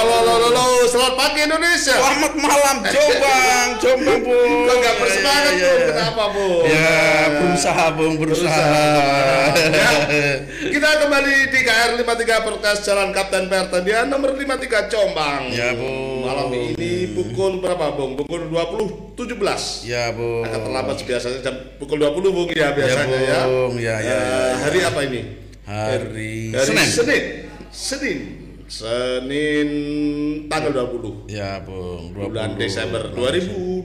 Halo, 0.00 0.16
halo, 0.16 0.32
halo. 0.48 0.64
Selamat 0.88 1.12
pagi 1.12 1.44
Indonesia. 1.44 1.92
Selamat 1.92 2.32
malam 2.32 2.76
Jombang, 2.88 3.68
Jombang 3.76 4.20
bu. 4.24 4.32
Kok 4.64 4.76
nggak 4.80 4.94
bersemangat 4.96 5.52
Ya, 5.52 5.52
bu? 5.52 5.60
ya, 5.60 5.72
ya. 5.76 5.88
Kenapa 5.92 6.24
bu? 6.32 6.46
Ya 6.64 6.96
berusaha 7.36 7.84
bung 7.92 8.14
berusaha. 8.16 8.72
Ya. 9.60 9.90
Kita 10.72 10.88
kembali 11.04 11.52
di 11.52 11.60
KR 11.60 11.90
53 12.00 12.16
Podcast 12.48 12.80
Jalan 12.80 13.12
Kapten 13.12 13.52
Pertanian 13.52 14.08
nomor 14.08 14.32
53 14.32 14.88
Jombang. 14.88 15.52
Ya, 15.52 15.76
Bu. 15.76 16.24
Malam 16.24 16.48
ini 16.48 17.12
pukul 17.12 17.60
berapa 17.60 17.92
bung? 17.92 18.16
Pukul 18.16 18.48
20.17. 18.48 19.84
Ya 19.84 20.16
bu. 20.16 20.48
Agak 20.48 20.64
terlambat 20.64 20.96
biasanya 21.04 21.38
jam 21.44 21.54
pukul 21.76 22.00
20 22.00 22.24
bung 22.32 22.48
ya 22.56 22.72
biasanya 22.72 23.18
ya. 23.20 23.40
Bung. 23.44 23.76
Ya, 23.76 24.00
ya, 24.00 24.00
Eh, 24.00 24.08
ya. 24.08 24.20
Hari 24.64 24.78
apa 24.80 25.00
ini? 25.04 25.20
Hari 25.68 26.56
Hari 26.56 26.64
Senin. 26.72 26.88
Senin. 26.88 27.22
Senin. 27.68 28.39
Senin 28.70 29.68
tanggal 30.46 30.70
20 30.94 31.26
Ya 31.26 31.58
bung. 31.66 32.14
20. 32.14 32.30
bulan 32.30 32.50
Desember 32.54 33.02
2021. 33.10 33.82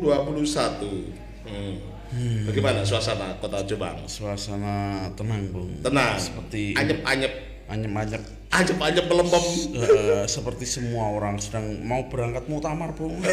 Hmm. 1.50 2.46
Bagaimana 2.46 2.86
suasana 2.86 3.34
Kota 3.42 3.66
Jombang? 3.66 4.06
Suasana 4.06 5.10
tenang 5.18 5.50
bung. 5.50 5.74
Tenang. 5.82 6.22
Seperti 6.22 6.78
anyep-anyep, 6.78 7.34
anyep-anyep. 7.66 8.22
anyep-anyep 8.54 9.06
melempem. 9.10 9.46
eh, 9.74 10.24
seperti 10.30 10.70
semua 10.70 11.10
orang 11.12 11.42
sedang 11.42 11.66
mau 11.82 12.06
berangkat 12.06 12.46
muktamar 12.46 12.94
bung. 12.94 13.18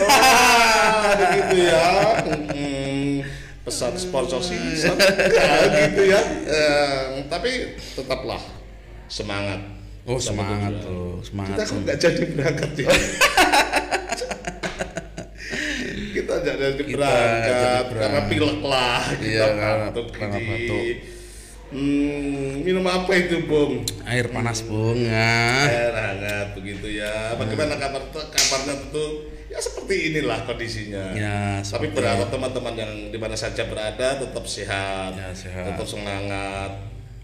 Ah, 0.83 1.15
begitu 1.15 1.69
ya. 1.69 1.85
Hmm. 2.49 3.23
Pesan 3.63 3.95
sponsor 3.95 4.41
season 4.43 4.97
ya, 4.99 5.87
gitu 5.87 6.03
ya. 6.11 6.21
Eh, 6.49 7.23
tapi 7.29 7.77
tetaplah 7.93 8.41
semangat. 9.07 9.82
Oh 10.05 10.19
semangat 10.19 10.73
tuh, 10.81 11.23
semangat. 11.23 11.55
Kita 11.55 11.63
kok 11.63 11.71
Bung. 11.71 11.83
nggak 11.85 11.97
jadi 11.97 12.23
berangkat 12.29 12.71
ya? 12.77 12.91
kita 16.13 16.33
nggak 16.35 16.57
jadi 16.59 16.83
berangkat 16.85 17.85
karena 17.89 17.89
berangkat. 17.89 18.25
pilek 18.29 18.61
lah 18.63 19.03
kita 19.13 19.25
Iya, 19.25 19.47
karena- 19.49 19.89
batuk 19.89 20.07
karena 20.11 20.39
batuk. 20.41 20.85
Hmm, 21.73 22.61
minum 22.61 22.85
apa 22.85 23.09
itu 23.15 23.49
bung? 23.49 23.81
Air 24.05 24.29
panas 24.29 24.61
bung 24.63 24.99
ya. 25.01 25.41
Air 25.65 25.95
hangat 25.95 26.49
begitu 26.53 26.85
ya. 26.93 27.33
Bagaimana 27.33 27.81
kabar 27.81 28.03
kabarnya 28.13 28.75
tentu 28.77 29.07
ya 29.49 29.57
seperti 29.57 30.13
inilah 30.13 30.45
kondisinya. 30.45 31.17
Ya, 31.17 31.65
Tapi 31.65 31.89
berharap 31.89 32.29
teman-teman 32.29 32.75
yang 32.75 32.93
di 33.09 33.17
mana 33.17 33.33
saja 33.33 33.65
berada 33.65 34.21
tetap 34.21 34.45
sehat, 34.45 35.17
Ya, 35.17 35.33
sehat. 35.33 35.65
tetap 35.73 35.89
semangat, 35.89 36.77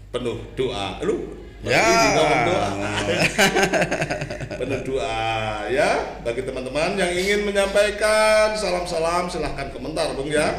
penuh 0.09 0.41
doa. 0.55 0.97
Lu 1.03 1.29
Ya. 1.61 1.83
ini 1.83 2.07
ngomong 2.15 2.41
doa. 2.45 2.69
penuh 4.59 4.79
doa 4.85 5.19
ya 5.67 5.91
bagi 6.19 6.43
teman-teman 6.43 6.95
yang 6.95 7.11
ingin 7.11 7.43
menyampaikan 7.43 8.51
salam-salam 8.53 9.27
silahkan 9.27 9.67
komentar 9.69 10.11
bung 10.13 10.27
ya. 10.27 10.55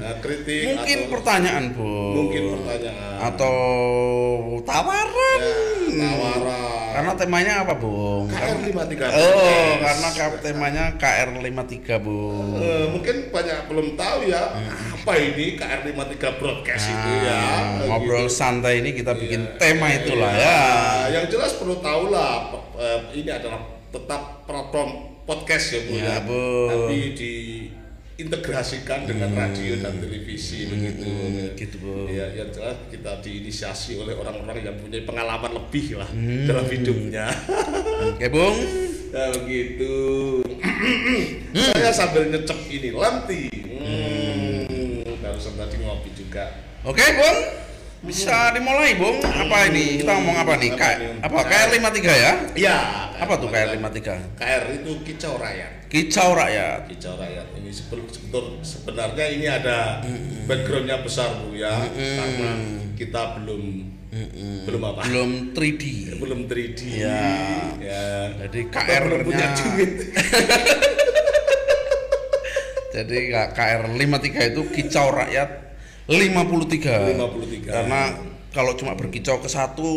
Nah, 0.00 0.16
kritik 0.18 0.64
Hmm. 0.66 0.76
Mungkin 0.78 0.98
atau 0.98 1.10
pertanyaan 1.10 1.64
bung. 1.72 2.12
mungkin 2.14 2.42
pertanyaan 2.56 3.16
Atau 3.22 3.56
tawaran. 4.64 5.38
ya, 5.40 5.52
tawaran. 6.02 6.23
Karena 7.04 7.20
temanya 7.20 7.52
apa, 7.60 7.74
Bung? 7.74 8.24
KR 8.26 8.56
53 8.56 9.04
Oh, 9.04 9.68
karena 9.76 10.08
ka- 10.10 10.40
temanya 10.40 10.84
KR53, 10.96 12.00
Bung. 12.00 12.56
Eh, 12.56 12.88
mungkin 12.88 13.28
banyak 13.28 13.58
belum 13.68 13.92
tahu 13.92 14.24
ya 14.24 14.56
apa 14.94 15.12
ini 15.14 15.52
KR 15.52 15.84
53 15.84 16.40
broadcast 16.40 16.88
itu 16.88 17.10
ya. 17.20 17.36
Nah, 17.76 17.84
ngobrol 17.86 18.24
Gitu. 18.24 18.32
santai 18.34 18.80
ini 18.80 18.90
kita 18.90 19.12
bikin 19.12 19.44
Iya. 19.44 19.60
tema 19.60 19.92
itulah 19.92 20.32
Iya. 20.32 20.48
ya. 20.48 20.64
Yang 21.12 21.26
jelas 21.30 21.52
perlu 21.54 21.76
tahu 21.78 22.08
lah 22.08 22.48
eh, 22.74 23.00
ini 23.14 23.28
adalah 23.28 23.60
tetap 23.86 24.42
platform 24.42 24.90
podcast 25.22 25.66
ya 25.70 25.80
Bu 25.82 25.92
Ya, 25.92 26.04
ya. 26.06 26.16
Bu. 26.18 26.42
Tapi 26.66 26.98
diintegrasikan 28.14 29.10
dengan 29.10 29.34
radio 29.34 29.74
dan 29.82 29.98
televisi 29.98 30.70
begitu. 30.70 31.02
Hmm, 31.02 31.58
gitu, 31.58 31.76
Bu. 31.82 32.06
Ya, 32.06 32.30
yang 32.30 32.46
jelas 32.54 32.78
kita 32.86 33.18
diinisiasi 33.18 33.98
oleh 33.98 34.14
orang-orang 34.14 34.62
yang 34.62 34.76
punya 34.78 35.02
pengalaman 35.02 35.50
lebih 35.50 35.98
lah 35.98 36.06
Hmm. 36.06 36.46
dalam 36.46 36.66
hidupnya. 36.70 37.26
Oke, 38.14 38.26
Bung. 38.30 38.56
Nah 39.10 39.26
begitu. 39.34 39.94
Saya 41.54 41.90
sambil 41.90 42.30
nyecep 42.30 42.58
ini 42.70 42.90
lanti. 42.94 43.50
Hmm. 43.50 45.18
Barusan 45.18 45.54
tadi 45.54 45.82
ngopi 45.82 46.10
juga. 46.14 46.54
Oke, 46.86 47.02
Bung. 47.14 47.38
Bisa 48.02 48.50
dimulai, 48.50 48.98
Bung. 48.98 49.22
Apa 49.22 49.70
ini? 49.70 50.02
Kita 50.02 50.18
ngomong 50.18 50.36
apa 50.36 50.52
nih? 50.58 50.74
Apa 50.74 50.98
apa 51.22 51.38
KR53 51.46 51.98
ya? 52.10 52.32
Ya. 52.58 52.78
Apa 53.14 53.38
tuh 53.38 53.46
KR53? 53.48 54.00
KR 54.34 54.62
itu 54.74 54.92
kicau 55.06 55.38
rakyat. 55.38 55.86
Kicau 55.86 56.34
rakyat. 56.34 56.90
Kicau 56.90 57.14
rakyat 57.14 57.46
ini 57.54 57.70
sebetulnya 57.70 58.58
sebenarnya 58.60 59.26
ini 59.30 59.46
ada 59.46 60.02
backgroundnya 60.44 60.98
besar 61.00 61.30
bu 61.40 61.54
ya 61.54 61.72
karena 61.94 62.50
kita 62.98 63.38
belum 63.40 63.62
belum 64.68 64.82
apa 64.84 65.00
Belum 65.10 65.50
3D. 65.50 65.82
belum 66.22 66.46
3D 66.46 66.80
Ya. 66.86 67.18
ya 67.82 68.06
Jadi 68.46 68.70
belum 68.70 69.26
punya 69.26 69.46
KR-nya 69.50 69.58
duit 69.58 69.90
Jadi 72.94 73.34
KR53 73.34 74.54
itu 74.54 74.62
kicau 74.70 75.10
rakyat 75.10 75.50
53. 76.04 77.16
53. 77.16 77.64
Karena 77.64 78.00
kalau 78.50 78.78
cuma 78.78 78.94
berkicau 78.94 79.42
ke 79.42 79.48
satu 79.48 79.90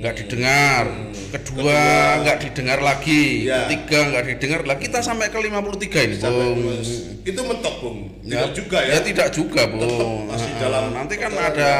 nggak 0.00 0.14
didengar, 0.24 0.88
kedua 1.28 1.76
nggak 2.24 2.38
didengar 2.40 2.80
lagi, 2.80 3.44
Ya. 3.44 3.68
ketiga 3.68 4.08
nggak 4.08 4.24
didengar 4.32 4.60
lagi. 4.64 4.88
Kita 4.88 5.04
sampai 5.04 5.28
ke 5.28 5.36
53 5.36 6.00
ini, 6.00 6.16
Sampai 6.16 6.56
Bung. 6.56 6.80
itu 7.22 7.38
mentok 7.38 7.74
bung 7.78 7.98
tidak 8.24 8.50
juga 8.50 8.78
ya, 8.80 8.98
tidak 8.98 9.28
juga, 9.30 9.68
Bung. 9.68 9.84
Tetap 9.84 10.08
masih 10.26 10.50
Nah, 10.50 10.58
dalam 10.58 10.84
nanti 10.90 11.14
kan 11.16 11.32
ada 11.32 11.72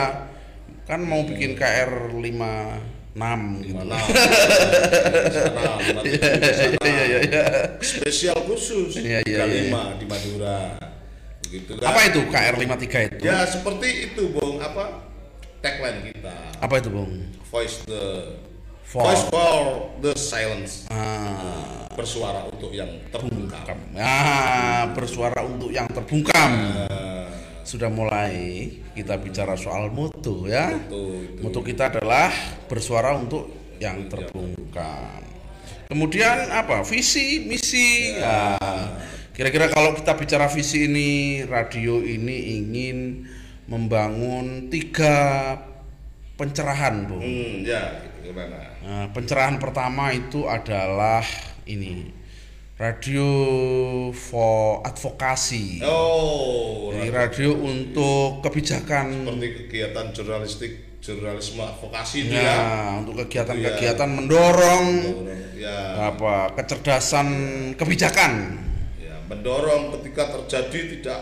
kan 0.84 1.00
mau 1.00 1.25
bikin 1.25 1.56
KR 1.56 2.12
56 2.12 3.41
gitu. 3.65 3.75
Mana? 3.81 3.97
Sana, 3.97 5.62
nanti 5.97 6.09
di 6.12 6.53
sana. 6.53 6.77
Iya, 6.84 7.05
iya, 7.09 7.19
iya. 7.25 7.44
Spesial 7.81 8.37
khusus 8.44 9.00
Iya, 9.00 9.25
iya, 9.25 9.49
35 9.49 9.97
di 9.97 10.05
Madura. 10.05 10.59
Begitu 11.53 11.77
kan? 11.77 11.93
Apa 11.93 12.01
itu 12.09 12.21
KR 12.33 12.55
53 12.57 13.09
itu? 13.13 13.17
Ya 13.21 13.45
seperti 13.45 13.89
itu, 14.09 14.33
Bung. 14.33 14.57
Apa? 14.57 15.05
Tagline 15.61 16.09
kita. 16.09 16.33
Apa 16.57 16.81
itu, 16.81 16.89
Bung? 16.89 17.29
Voice 17.53 17.85
the 17.85 18.05
For- 18.89 19.05
Voice 19.05 19.25
for 19.29 19.61
the 20.01 20.17
silence. 20.17 20.89
Ah, 20.89 21.85
Bersuara 21.93 22.49
untuk 22.49 22.73
yang 22.73 22.89
terbungkam. 23.12 23.77
ah, 24.01 24.89
bersuara 24.97 25.45
untuk 25.45 25.69
yang 25.69 25.85
terbungkam. 25.93 26.53
Nah, 26.89 27.29
Sudah 27.62 27.93
mulai 27.93 28.69
kita 28.93 29.17
bicara 29.17 29.55
soal 29.55 29.93
mutu 29.93 30.49
ya. 30.49 30.73
itu 30.73 31.03
itu. 31.25 31.41
Mutu 31.41 31.61
kita 31.62 31.93
adalah 31.93 32.33
bersuara 32.65 33.12
untuk 33.15 33.49
yang 33.77 34.09
terbungkam. 34.09 35.21
Kemudian 35.89 36.49
apa? 36.49 36.81
Visi, 36.83 37.45
misi. 37.45 38.17
Ya. 38.17 38.57
Kira-kira 39.32 39.72
kalau 39.72 39.97
kita 39.97 40.12
bicara 40.12 40.44
visi 40.53 40.84
ini, 40.84 41.41
radio 41.48 42.04
ini 42.04 42.60
ingin 42.60 43.25
membangun 43.65 44.69
tiga 44.69 45.56
pencerahan, 46.37 47.09
Bung. 47.09 47.25
Hmm, 47.25 47.65
ya, 47.65 48.12
gimana? 48.20 48.76
Nah, 48.84 49.06
pencerahan 49.16 49.56
pertama 49.56 50.12
itu 50.12 50.44
adalah 50.44 51.25
ini 51.64 52.12
radio 52.76 53.31
for 54.12 54.84
advokasi. 54.84 55.81
Oh, 55.87 56.93
Jadi 56.93 57.08
radio 57.08 57.56
untuk 57.56 58.44
kebijakan 58.44 59.25
seperti 59.25 59.49
kegiatan 59.64 60.06
jurnalistik, 60.12 60.73
jurnalisme 61.00 61.62
advokasi 61.62 62.28
ya. 62.28 62.43
ya, 62.43 62.61
untuk 63.00 63.23
kegiatan-kegiatan 63.25 64.08
mendorong 64.12 64.85
Ya, 65.62 66.11
apa 66.11 66.58
kecerdasan 66.58 67.28
kebijakan. 67.78 68.58
Ya, 69.32 69.40
mendorong 69.40 69.96
ketika 69.96 70.29
terjadi 70.37 71.00
tidak 71.00 71.20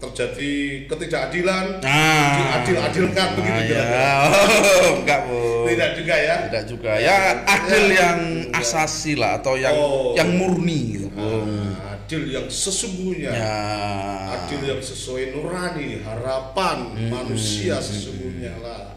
terjadi 0.00 0.52
ketidakadilan, 0.88 1.76
Nah, 1.84 2.64
diadil-adilkan 2.64 3.28
begitu 3.36 3.52
nah, 3.52 3.60
ya. 3.60 3.68
kira-kira. 3.68 4.08
Oh, 4.32 4.90
enggak, 4.96 5.20
Bu. 5.28 5.68
Tidak 5.68 5.90
juga 5.92 6.14
ya. 6.16 6.36
Tidak 6.48 6.64
juga. 6.64 6.90
Ya 6.96 7.16
adil 7.44 7.84
yang 7.92 8.18
asasi 8.56 9.12
lah 9.20 9.44
atau 9.44 9.60
yang 9.60 9.76
Oh. 9.76 10.16
yang 10.16 10.40
murni 10.40 10.96
gitu. 10.96 11.12
Nah, 11.12 12.00
adil 12.00 12.32
yang 12.32 12.48
sesungguhnya. 12.48 13.28
Ya. 13.28 13.60
Adil 14.40 14.72
yang 14.72 14.80
sesuai 14.80 15.36
nurani, 15.36 16.00
harapan 16.00 16.96
manusia 17.12 17.76
sesungguhnya 17.76 18.56
lah. 18.64 18.96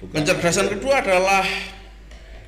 Bukan 0.00 0.16
Pencerdasan 0.16 0.72
kedua 0.72 1.04
adalah 1.04 1.44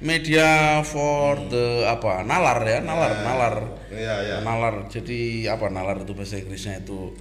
media 0.01 0.81
for 0.81 1.37
the 1.53 1.85
apa 1.85 2.25
nalar 2.25 2.61
ya 2.65 2.79
nalar 2.81 3.13
nalar 3.25 3.57
Iya, 3.91 4.15
iya. 4.23 4.37
nalar 4.47 4.87
jadi 4.89 5.51
apa 5.53 5.67
nalar 5.69 6.07
itu 6.07 6.15
bahasa 6.15 6.39
Inggrisnya 6.39 6.81
itu 6.81 7.13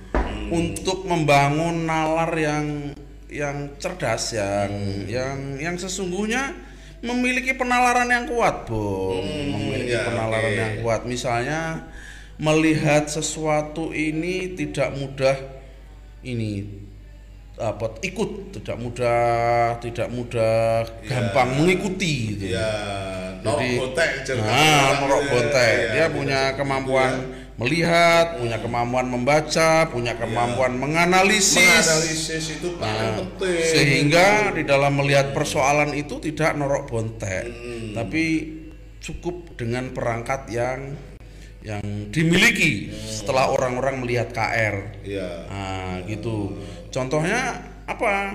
untuk 0.53 1.03
membangun 1.03 1.83
nalar 1.83 2.29
yang 2.37 2.93
yang 3.29 3.77
cerdas 3.77 4.33
yang 4.33 4.69
yang 5.05 5.37
yang 5.61 5.75
sesungguhnya 5.77 6.69
memiliki 6.99 7.55
penalaran 7.55 8.11
yang 8.11 8.27
kuat, 8.27 8.67
Bung. 8.67 9.23
memiliki 9.23 9.95
ya, 9.95 10.03
penalaran 10.11 10.51
oke. 10.51 10.59
yang 10.59 10.73
kuat. 10.83 11.01
Misalnya 11.07 11.87
melihat 12.35 13.07
sesuatu 13.07 13.95
ini 13.95 14.55
tidak 14.55 14.95
mudah 14.99 15.37
ini 16.23 16.67
apa 17.59 17.99
ikut, 18.01 18.55
tidak 18.55 18.79
mudah, 18.79 19.75
tidak 19.83 20.07
mudah 20.07 20.87
gampang 21.03 21.59
mengikuti 21.59 22.39
gitu. 22.39 22.55
ya 22.55 22.71
norok 23.39 23.59
Jadi, 23.59 23.69
botek 23.79 24.11
Nah, 24.39 24.87
Norok 24.99 25.21
gitu 25.21 25.27
ya. 25.27 25.31
Bontek. 25.31 25.75
Iya, 25.75 25.91
Dia 25.91 26.05
punya 26.11 26.41
kemampuan 26.55 27.11
ya. 27.11 27.27
melihat, 27.59 28.25
punya 28.39 28.57
kemampuan 28.59 29.07
membaca, 29.07 29.71
punya 29.91 30.13
kemampuan 30.15 30.73
menganalisis. 30.75 31.59
menganalisis 31.59 32.45
itu 32.59 32.67
paling 32.79 32.95
Nah, 32.95 33.15
penting 33.19 33.63
sehingga 33.63 34.27
di 34.55 34.63
dalam 34.63 34.93
melihat 34.95 35.31
persoalan 35.31 35.91
itu 35.95 36.19
tidak 36.19 36.55
norok 36.55 36.87
bontek, 36.87 37.43
Hmm. 37.47 37.91
tapi 37.95 38.23
cukup 38.99 39.55
dengan 39.55 39.91
perangkat 39.91 40.51
yang 40.51 40.95
yang 41.59 41.83
dimiliki 42.07 42.87
setelah 43.03 43.51
orang-orang 43.51 43.99
melihat 43.99 44.31
KR. 44.31 44.75
Iya. 45.03 45.29
Nah, 45.51 45.95
gitu. 46.07 46.55
Contohnya 46.89 47.41
apa? 47.85 48.33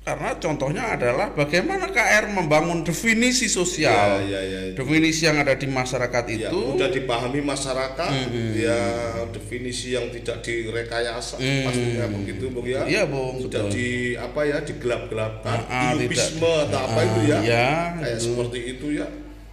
Karena 0.00 0.32
contohnya 0.40 0.96
adalah 0.96 1.28
bagaimana 1.30 1.92
KR 1.92 2.32
membangun 2.32 2.80
definisi 2.80 3.46
sosial. 3.46 4.24
Iya, 4.24 4.40
iya, 4.42 4.60
iya. 4.64 4.72
Definisi 4.72 5.28
yang 5.28 5.36
ada 5.36 5.52
di 5.52 5.68
masyarakat 5.68 6.22
Ya, 6.24 6.48
itu 6.48 6.56
mudah 6.56 6.88
dipahami 6.88 7.44
masyarakat 7.44 8.10
ya 8.56 8.80
definisi 9.28 9.92
yang 9.92 10.08
tidak 10.08 10.40
direkayasa 10.40 11.36
pastinya 11.36 12.08
begitu 12.16 12.48
Bung 12.48 12.64
ya 12.64 12.88
Iya, 12.88 13.04
Bung, 13.06 13.44
sudah 13.44 13.68
betul. 13.68 13.76
di 13.76 13.88
apa 14.16 14.40
ya 14.48 14.58
digelap-gelapkan 14.64 15.58
Ah, 15.68 15.92
ah, 15.92 15.92
atau 15.92 16.78
apa 16.80 16.96
Ah, 16.96 17.04
itu 17.04 17.20
ya 17.28 17.38
iya, 17.44 17.68
kayak 18.00 18.16
itu. 18.16 18.24
seperti 18.24 18.58
itu 18.72 18.86
ya 18.96 19.06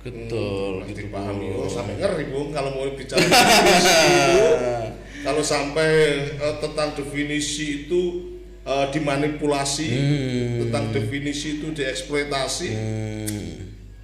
Betul, 0.08 0.80
harus 0.80 0.88
gitu, 0.88 1.00
dipahami 1.12 1.46
Bung. 1.52 1.60
oh 1.60 1.68
sampai 1.68 1.94
ngeri 2.00 2.26
Bung 2.32 2.50
kalau 2.56 2.72
mau 2.72 2.88
bicara 2.96 3.20
definisi 3.28 3.92
itu 4.08 4.48
kalau 5.24 5.42
sampai 5.42 5.90
eh, 6.36 6.56
tentang 6.62 6.94
definisi 6.94 7.86
itu 7.86 8.02
eh, 8.66 8.86
dimanipulasi 8.92 9.90
tentang 10.68 10.92
definisi 10.92 11.62
itu 11.62 11.74
dieksploitasi 11.74 12.70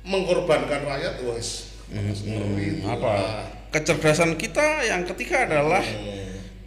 mengorbankan 0.04 0.84
rakyat 0.84 1.24
wes 1.26 1.74
ngeri 1.94 2.80
itu. 2.80 2.88
apa? 2.88 3.12
Ah. 3.14 3.46
Kecerdasan 3.74 4.38
kita 4.38 4.86
yang 4.86 5.02
ketiga 5.10 5.50
adalah 5.50 5.82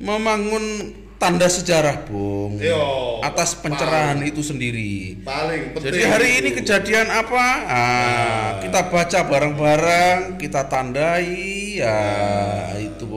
membangun 0.02 0.90
tanda 1.16 1.48
sejarah, 1.48 2.04
Bung. 2.04 2.60
Yo, 2.60 3.22
atas 3.24 3.56
pencerahan 3.56 4.20
itu 4.26 4.42
sendiri. 4.44 5.22
paling 5.24 5.72
penting 5.72 5.86
Jadi 5.86 6.00
hari 6.02 6.28
ini 6.42 6.50
kejadian 6.52 7.08
apa? 7.08 7.46
Ah, 7.66 8.48
kita 8.60 8.90
baca 8.92 9.20
bareng-bareng, 9.24 10.36
kita 10.36 10.66
tandai, 10.66 11.80
ya 11.80 12.00
itu. 12.82 13.15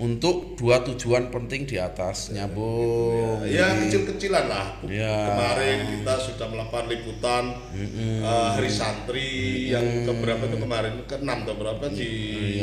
Untuk 0.00 0.56
dua 0.56 0.80
tujuan 0.80 1.28
penting 1.28 1.68
di 1.68 1.76
atasnya, 1.76 2.48
bung. 2.48 3.44
ya 3.44 3.76
kecil-kecilan 3.84 4.48
lah. 4.48 4.80
Ya. 4.88 5.28
kemarin 5.28 5.76
kita 5.92 6.14
sudah 6.16 6.46
melakukan 6.48 6.88
liputan 6.88 7.44
eh, 7.76 8.48
hari 8.56 8.72
santri 8.72 9.28
yang 9.68 10.08
keberapa 10.08 10.48
itu 10.48 10.56
kemarin 10.56 11.04
ke 11.04 11.20
enam 11.20 11.44
atau 11.44 11.54
berapa 11.60 11.84
di 11.92 12.12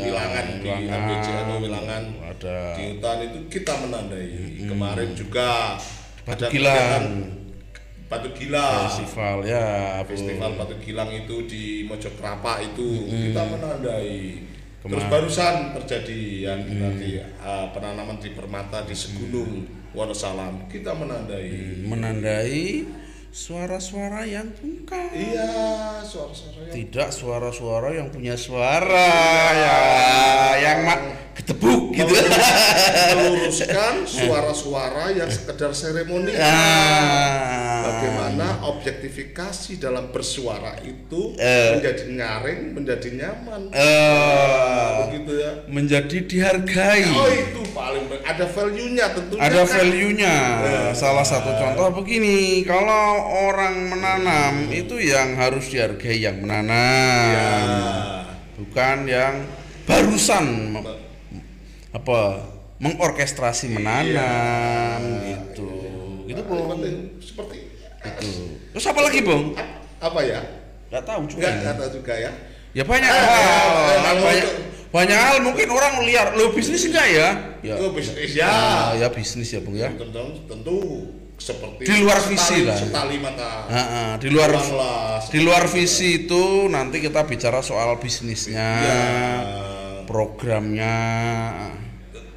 wilangan 0.02 0.46
di. 0.66 0.70
ABC 0.90 1.28
atau 1.30 1.58
wilangan. 1.62 2.04
Ada. 2.26 2.58
di 2.74 2.82
hutan 2.98 3.18
itu 3.30 3.40
kita 3.54 3.74
menandai. 3.86 4.30
Kemarin 4.66 5.10
juga 5.14 5.78
Batu 6.26 6.44
ada 6.44 6.52
Gilang. 6.52 7.06
Batu 8.08 8.32
Gila 8.34 8.88
Festival 8.88 9.44
ya, 9.44 10.00
festival 10.08 10.56
Batu 10.56 10.76
Gilang 10.80 11.12
itu 11.12 11.44
di 11.44 11.84
Mojokerapa 11.86 12.64
itu 12.64 13.04
kita 13.12 13.42
menandai 13.52 14.42
terus 14.88 15.00
Kemar- 15.02 15.12
barusan 15.14 15.56
terjadi 15.76 16.20
yang 16.46 16.60
kita 16.62 16.88
di 16.96 17.12
uh, 17.38 17.68
penanaman 17.70 18.18
di 18.18 18.32
Permata 18.32 18.82
di 18.82 18.94
Segunung 18.94 19.64
Wonosalam 19.92 20.68
kita 20.68 20.92
menandai 20.92 21.84
Menandai 21.84 22.88
suara-suara 23.30 24.24
yang 24.24 24.50
tungkal. 24.52 25.12
iya 25.12 25.52
suara-suara 26.02 26.58
yang 26.64 26.74
Tidak 26.74 27.10
suara-suara 27.10 27.90
yang 27.94 28.08
punya 28.08 28.34
suara 28.34 29.10
ya, 29.54 29.78
yang 30.58 30.80
mak 30.84 31.02
ketebuk 31.36 31.94
gitu. 31.94 32.14
meluruskan 33.10 33.94
suara-suara 34.10 35.12
yang 35.12 35.30
sekedar 35.30 35.70
seremoni 35.72 36.34
Ah. 36.34 37.57
Bagaimana 37.88 38.48
objektifikasi 38.68 39.72
dalam 39.78 40.12
bersuara 40.12 40.76
itu 40.82 41.34
Eh. 41.36 41.80
menjadi 41.80 42.04
nyaring 42.10 42.62
menjadi 42.74 43.10
nyaman 43.16 43.62
Eh, 43.72 44.90
begitu 45.04 45.32
ya 45.38 45.52
menjadi 45.68 46.18
dihargai. 46.24 47.08
Oh 47.10 47.30
itu 47.30 47.62
paling 47.72 48.06
ada 48.22 48.46
value-nya 48.46 49.06
tentunya. 49.12 49.42
Ada 49.42 49.62
kan. 49.64 49.72
value-nya. 49.72 50.36
Salah 50.92 51.24
satu 51.24 51.52
contoh 51.54 52.02
begini, 52.02 52.62
kalau 52.64 53.22
orang 53.48 53.88
menanam 53.88 54.68
itu 54.68 54.98
yang 54.98 55.36
harus 55.36 55.70
dihargai 55.70 56.20
yang 56.20 56.42
menanam, 56.42 57.32
Ya. 57.32 57.52
bukan 58.56 58.98
yang 59.06 59.36
barusan 59.86 60.76
apa 61.90 62.20
mengorkestrasi 62.78 63.72
menanam 63.72 65.02
gitu. 65.24 65.70
Gitu, 66.28 66.42
Bung. 66.44 66.68
penting 66.78 66.96
seperti 67.18 67.56
Gitu. 67.57 67.57
Terus 68.78 68.94
apa 68.94 69.02
lagi, 69.02 69.26
Bung? 69.26 69.58
Apa 69.98 70.22
ya? 70.22 70.38
Gak 70.94 71.02
tahu 71.02 71.26
juga. 71.26 71.50
Enggak 71.50 71.74
kata 71.74 71.86
juga 71.90 72.14
ya. 72.14 72.30
Ya 72.78 72.86
banyak 72.86 73.10
Eh, 73.10 73.18
hal, 73.18 73.74
kalau 74.06 74.22
banyak, 74.22 74.46
untuk- 74.46 74.94
banyak 74.94 75.18
hal 75.18 75.36
mungkin 75.42 75.68
orang 75.74 75.94
liar, 76.06 76.38
lo 76.38 76.54
bisnis 76.54 76.86
enggak 76.86 77.10
ya? 77.10 77.30
Ya, 77.66 77.74
Itu 77.74 77.90
bisnis 77.90 78.38
ya. 78.38 78.46
Ah, 78.46 78.94
ya 78.94 79.10
bisnis 79.10 79.50
ya, 79.50 79.66
Bung 79.66 79.74
ya. 79.74 79.90
Tentu, 79.90 80.46
tentu 80.46 80.78
seperti 81.42 81.90
Di 81.90 82.06
luar 82.06 82.22
setali- 82.22 82.38
visi 82.38 82.58
lah. 82.70 82.78
Setali 82.78 83.18
mata. 83.18 83.50
Ah, 83.66 83.74
ah, 83.82 84.10
di 84.22 84.30
luar 84.30 84.54
Uanglah. 84.54 85.26
di 85.26 85.40
luar 85.42 85.64
visi 85.66 86.30
itu 86.30 86.44
nanti 86.70 87.02
kita 87.02 87.26
bicara 87.26 87.66
soal 87.66 87.98
bisnisnya, 87.98 88.70
Ya. 88.78 89.02
programnya. 90.06 90.94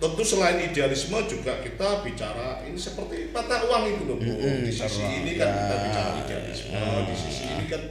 Tentu 0.00 0.22
selain 0.24 0.56
idealisme 0.58 1.12
juga 1.24 1.60
kita 1.60 2.00
bicara 2.00 2.64
ini 2.64 2.74
seperti 2.74 3.28
mata 3.28 3.60
uang 3.62 3.84
itu 3.86 4.02
loh, 4.02 4.16
Bu. 4.16 4.32
di 4.64 4.72
sisi 4.72 5.04
ini 5.04 5.36
kan 5.36 5.48
kita 5.52 5.76
bicara 5.78 6.10
idealisme, 6.18 6.80
di 7.04 7.14
sisi 7.14 7.44
ini 7.46 7.64
kan 7.66 7.82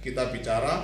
kita 0.00 0.22
bicara 0.30 0.74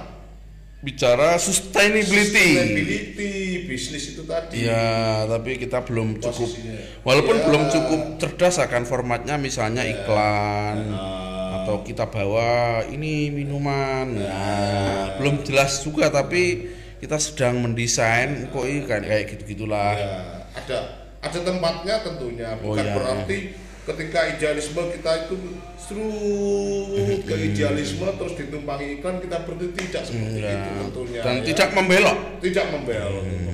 Bicara 0.83 1.39
sustainability. 1.39 2.59
sustainability 2.59 3.31
bisnis 3.65 4.05
itu 4.11 4.27
tadi. 4.27 4.67
Ya, 4.67 5.23
tapi 5.25 5.55
kita 5.55 5.79
belum 5.81 6.19
cukup 6.19 6.51
Posisinya. 6.51 6.75
walaupun 7.01 7.37
Ya. 7.39 7.45
belum 7.47 7.63
cukup 7.71 8.01
cerdas 8.19 8.59
akan 8.59 8.83
formatnya 8.83 9.39
misalnya 9.39 9.87
iklan 9.87 10.91
Ah. 10.91 11.63
atau 11.63 11.87
kita 11.87 12.11
bawa 12.11 12.83
ini 12.85 13.31
minuman. 13.31 14.19
Nah, 14.19 15.15
belum 15.17 15.47
jelas 15.47 15.79
juga 15.81 16.11
tapi 16.11 16.67
kita 16.99 17.15
sedang 17.15 17.63
mendesain 17.63 18.51
kok 18.51 18.67
ini 18.67 18.83
kayak 18.83 19.03
kayak 19.05 19.25
gitu-gitulah. 19.31 19.95
Ya, 19.95 20.11
ada 20.55 20.79
ada 21.19 21.39
tempatnya 21.41 21.95
tentunya 22.01 22.49
Oh, 22.57 22.71
bukan 22.71 22.83
ya. 22.83 22.93
berarti 22.93 23.39
ketika 23.83 24.21
idealisme 24.29 24.83
kita 24.91 25.13
itu 25.23 25.35
serut 25.77 26.95
ke 27.29 27.35
idealisme 27.45 28.07
terus 28.13 28.35
ditumpangi 28.35 28.87
iklan 28.97 29.19
kita 29.19 29.43
berhenti 29.43 29.81
tidak 29.83 30.03
seperti 30.05 30.39
Ya. 30.39 30.55
itu 30.55 30.71
tentunya 30.81 31.21
Dan 31.21 31.35
ya. 31.35 31.45
tidak 31.45 31.69
membelok. 31.73 32.19
tidak 32.39 32.67
membelok 32.69 33.25
itu. 33.25 33.51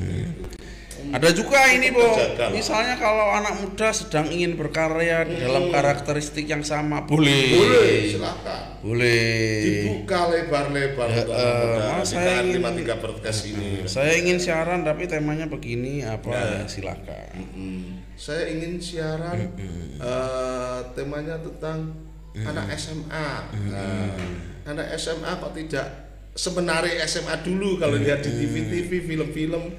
Ada 1.09 1.29
juga 1.33 1.57
ini, 1.69 1.89
Bu. 1.89 2.05
Misalnya 2.51 2.95
kalau 2.95 3.31
anak 3.31 3.59
muda 3.59 3.89
sedang 3.91 4.29
ingin 4.29 4.55
berkarya 4.55 5.25
di 5.25 5.37
dalam 5.37 5.69
karakteristik 5.69 6.45
yang 6.45 6.61
sama, 6.61 7.03
boleh. 7.03 7.55
boleh 7.55 7.89
silakan 8.09 8.61
Boleh. 8.79 9.59
dibuka 9.61 10.31
lebar-lebar 10.31 11.09
Ya, 11.09 11.23
eh, 11.25 12.03
saya 12.03 12.41
ingin- 12.41 12.63
53 12.63 12.95
podcast 12.97 13.41
ini 13.47 13.83
Saya 13.85 14.15
ingin 14.15 14.39
siaran 14.39 14.83
tapi 14.83 15.05
temanya 15.05 15.47
begini 15.47 16.01
apa 16.01 16.29
Nah. 16.29 16.45
ya 16.55 16.63
silakan. 16.65 17.35
Mm. 17.55 17.83
saya 18.15 18.51
ingin 18.51 18.79
siaran 18.79 19.39
eh, 19.99 20.79
temanya 20.93 21.39
tentang 21.39 21.91
anak 22.37 22.71
SMA 22.73 23.29
Nah, 23.67 24.15
anak 24.65 24.87
SMA 24.95 25.31
kok 25.39 25.53
tidak 25.53 25.87
sebenarnya 26.35 27.03
SMA 27.03 27.35
dulu 27.43 27.79
kalau 27.79 27.99
lihat 27.99 28.23
di 28.23 28.31
TV-TV 28.31 28.91
film-film 29.03 29.75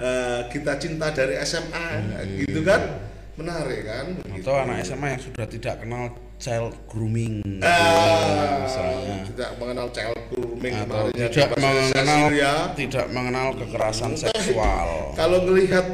eh, 0.00 0.40
kita 0.48 0.72
cinta 0.76 1.06
dari 1.10 1.36
SMA 1.40 1.86
Nah, 2.00 2.24
gitu 2.24 2.60
kan 2.60 2.80
menarik 3.36 3.82
kan 3.82 4.06
Begitu. 4.18 4.42
Atau 4.42 4.54
anak 4.58 4.82
SMA 4.82 5.06
yang 5.10 5.22
sudah 5.22 5.46
tidak 5.46 5.74
kenal 5.78 6.04
child 6.36 6.72
grooming 6.86 7.40
Ah, 7.60 8.64
misalnya 8.64 9.16
tidak 9.24 9.50
mengenal 9.56 9.88
child 9.90 10.16
grooming 10.28 10.74
atau 10.74 11.08
tidak 11.08 11.48
mengenal 11.54 12.24
Cecilia. 12.26 12.52
tidak 12.74 13.06
mengenal 13.08 13.48
kekerasan 13.54 14.12
seksual. 14.14 15.12
kalau 15.14 15.44
melihat 15.44 15.84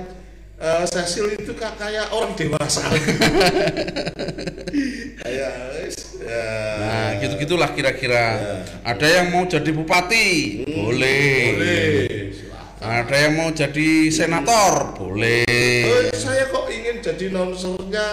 eh, 0.57 0.85
Cecil 0.85 1.35
itu 1.35 1.53
ka- 1.53 1.75
kayak 1.75 2.09
orang 2.09 2.33
dewasa. 2.33 2.87
kayak 5.19 5.53
ya. 6.23 6.45
Nah, 6.77 7.09
gitu-gitulah 7.19 7.71
kira-kira. 7.71 8.25
Ada 8.83 9.07
yang 9.13 9.27
mau 9.31 9.45
jadi 9.45 9.69
bupati, 9.69 10.27
boleh. 10.65 11.31
Boleh. 11.53 12.07
Silahkan. 12.87 13.03
Ada 13.03 13.17
yang 13.19 13.35
mau 13.35 13.51
jadi 13.51 13.91
senator, 14.15 14.73
boleh. 14.95 15.43
Eh, 15.43 16.15
saya 16.15 16.47
kok 16.47 16.71
ingin 16.71 17.03
jadi 17.03 17.35
nonsernya 17.35 18.07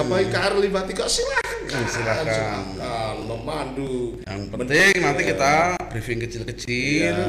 apa 0.00 0.14
IKR 0.24 0.54
53 0.56 1.04
silakan 1.04 1.58
silakan. 1.68 2.24
silakan 2.26 3.16
memandu 3.28 4.18
Yang 4.24 4.42
penting 4.56 4.94
nanti 5.04 5.22
kita 5.28 5.52
briefing 5.92 6.20
kecil-kecil. 6.24 7.12
Ya. 7.12 7.28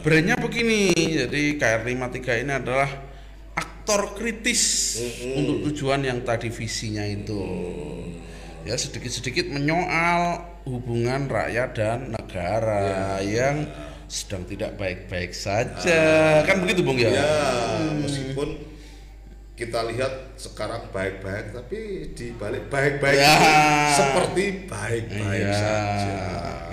Brandnya 0.00 0.36
begini, 0.40 0.94
jadi 0.94 1.42
KR53 1.60 2.48
ini 2.48 2.52
adalah 2.56 2.88
aktor 3.56 4.16
kritis 4.16 4.96
untuk 5.36 5.68
tujuan 5.70 6.00
yang 6.00 6.24
tadi 6.24 6.48
visinya 6.48 7.04
itu. 7.04 7.44
Ya 8.66 8.74
sedikit-sedikit 8.74 9.52
menyoal 9.52 10.42
hubungan 10.66 11.30
rakyat 11.30 11.70
dan 11.78 11.98
negara 12.10 13.22
yang 13.22 13.68
sedang 14.06 14.42
tidak 14.44 14.74
baik-baik 14.74 15.30
saja. 15.30 16.00
Kan 16.46 16.62
begitu, 16.62 16.80
Bung 16.82 16.94
ya? 16.96 17.10
ya 17.10 17.30
meskipun 17.98 18.62
kita 19.56 19.88
lihat 19.88 20.36
sekarang 20.36 20.92
baik-baik 20.92 21.50
tapi 21.50 21.78
di 22.12 22.36
balik 22.36 22.68
baik-baik 22.68 23.16
Ya. 23.16 23.34
seperti 23.96 24.68
baik-baik 24.68 25.48
Iya, 25.48 25.56
saja 25.56 26.16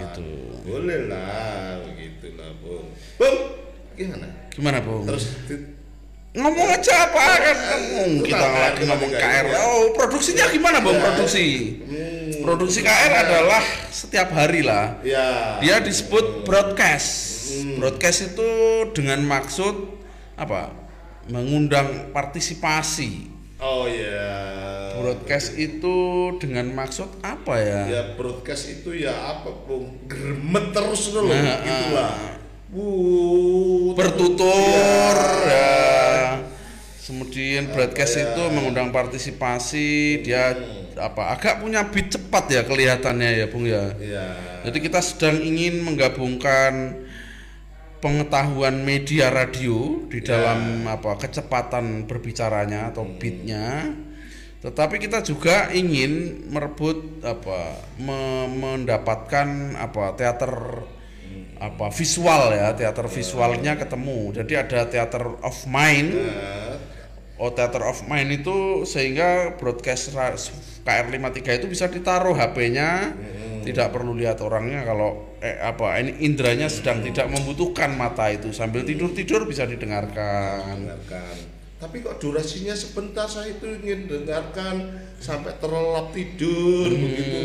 gitu. 0.04 0.28
boleh 0.68 1.08
lah 1.08 1.80
begitu 1.80 2.36
lah 2.36 2.52
bung 2.60 2.92
bung 3.16 3.38
gimana 3.96 4.28
Gimana, 4.52 4.78
Bung? 4.84 5.08
terus 5.08 5.32
ngomong 6.34 6.68
aja 6.68 6.94
apa? 7.06 7.22
Kan 7.38 7.58
ngomong 7.62 8.12
Itu 8.20 8.26
kita 8.28 8.48
lagi 8.50 8.82
ngomong 8.84 9.12
KR 9.12 9.46
ya. 9.46 9.58
oh 9.62 9.84
produksinya 9.94 10.46
gimana 10.50 10.78
bang 10.80 10.98
Ya. 10.98 11.04
produksi? 11.04 11.46
Hmm, 11.80 12.30
produksi 12.42 12.80
KR 12.82 13.12
adalah 13.20 13.62
setiap 13.88 14.30
hari 14.30 14.62
lah. 14.62 14.98
Ya. 15.02 15.58
Dia 15.60 15.78
disebut 15.80 16.42
broadcast. 16.42 17.46
Broadcast 17.78 18.34
itu 18.34 18.50
dengan 18.92 19.22
maksud 19.22 19.94
apa? 20.34 20.74
Mengundang 21.26 22.10
partisipasi. 22.10 23.30
Oh 23.58 23.86
ya. 23.86 24.34
Broadcast 24.94 25.56
itu 25.56 25.96
dengan 26.36 26.68
maksud 26.74 27.08
apa 27.22 27.56
ya? 27.56 27.82
Ya 27.88 28.02
broadcast 28.14 28.74
itu 28.74 28.92
ya 28.98 29.14
apa? 29.14 29.54
Bung 29.64 30.02
gremet 30.04 30.74
terus 30.74 31.14
loh 31.14 31.24
Nah, 31.24 31.62
gitulah 31.62 32.12
Wuh, 32.74 33.94
bertutur 33.94 35.14
Iya. 35.46 35.46
ya 35.48 35.93
kemudian 37.04 37.68
broadcast 37.70 38.16
ya? 38.16 38.32
itu 38.32 38.44
mengundang 38.48 38.90
partisipasi 38.96 40.22
dia 40.24 40.56
apa 40.96 41.36
agak 41.36 41.60
punya 41.60 41.84
beat 41.92 42.14
cepat 42.14 42.46
ya 42.48 42.62
kelihatannya 42.64 43.30
ya 43.44 43.46
bung 43.52 43.68
ya. 43.68 43.92
Ya 44.00 44.26
jadi 44.64 44.78
kita 44.80 45.04
sedang 45.04 45.42
ingin 45.44 45.84
menggabungkan 45.84 47.04
pengetahuan 48.00 48.84
media 48.84 49.32
radio 49.32 50.04
di 50.12 50.20
Ya. 50.24 50.36
dalam 50.36 50.88
apa 50.88 51.16
kecepatan 51.20 52.04
berbicaranya 52.08 52.92
atau 52.92 53.08
beatnya. 53.08 53.96
Tetapi 54.64 54.96
kita 54.96 55.20
juga 55.24 55.72
ingin 55.76 56.44
merebut 56.48 57.20
apa 57.20 57.84
me- 58.00 58.48
mendapatkan 58.48 59.76
apa 59.76 60.16
teater 60.16 60.52
apa 61.60 61.88
visual 61.96 62.52
ya 62.52 62.72
teater 62.76 63.08
visualnya 63.08 63.76
ketemu. 63.76 64.32
Jadi 64.36 64.54
ada 64.56 64.80
theater 64.88 65.40
of 65.44 65.56
mind 65.68 66.12
Oh 67.44 67.52
Theater 67.52 67.84
of 67.84 68.08
Mind 68.08 68.32
itu 68.32 68.88
sehingga 68.88 69.60
broadcast 69.60 70.16
ra- 70.16 70.40
KR53 70.88 71.60
itu 71.60 71.68
bisa 71.68 71.92
ditaruh 71.92 72.32
HP-nya 72.32 73.12
tidak 73.68 73.92
perlu 73.92 74.16
lihat 74.16 74.40
orangnya 74.40 74.88
kalau 74.88 75.36
eh, 75.44 75.60
apa 75.60 76.00
ini 76.00 76.24
indranya 76.24 76.72
sedang 76.72 77.04
tidak 77.04 77.28
membutuhkan 77.28 77.92
mata 78.00 78.32
itu. 78.32 78.56
Sambil 78.56 78.88
tidur-tidur 78.88 79.44
bisa 79.44 79.68
didengarkan. 79.68 80.88
dengarkan 80.88 81.64
tapi 81.84 82.00
kok 82.00 82.16
durasinya 82.16 82.72
sebentar 82.72 83.28
saya 83.28 83.60
itu 83.60 83.68
ingin 83.68 84.08
dengarkan 84.08 85.04
sampai 85.20 85.52
terlelap 85.60 86.16
tidur 86.16 86.88
begitu. 86.88 87.40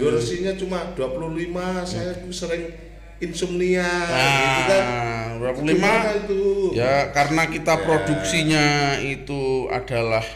Durasinya 0.00 0.56
cuma 0.56 0.96
25 0.96 1.52
saya 1.84 2.16
itu 2.16 2.32
sering 2.32 2.72
insomnia 3.22 3.86
gitu 3.86 4.62
kan. 4.66 4.82
Nah, 4.82 5.54
25 5.54 5.70
Gimana 5.70 6.10
itu. 6.18 6.42
Ya 6.74 7.10
karena 7.10 7.42
kita 7.46 7.74
produksinya 7.80 8.66
itu 8.98 9.66
adalah 9.70 10.26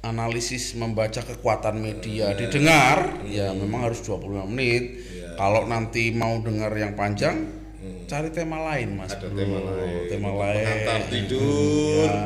analisis 0.00 0.74
membaca 0.74 1.18
kekuatan 1.18 1.82
media. 1.82 2.30
Didengar 2.32 3.26
ya 3.26 3.50
memang 3.50 3.90
harus 3.90 4.00
25 4.00 4.46
menit. 4.46 5.02
Kalau 5.36 5.66
nanti 5.66 6.10
mau 6.10 6.38
dengar 6.40 6.72
yang 6.72 6.94
panjang 6.94 7.66
cari 8.06 8.30
tema 8.30 8.62
lain 8.62 8.94
mas 8.94 9.10
ada 9.10 9.26
Bro. 9.26 9.34
tema 9.34 9.58
lain. 9.66 10.06
Tema 10.06 10.30
lain. 10.32 10.62
pengantar 10.62 11.00
tidur. 11.10 12.06
ya, 12.06 12.22